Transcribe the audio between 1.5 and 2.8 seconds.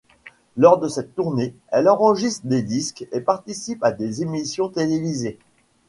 elle enregistre des